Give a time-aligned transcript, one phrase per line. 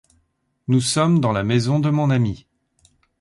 [0.67, 2.47] Nous sommes dans la maison de mon amie.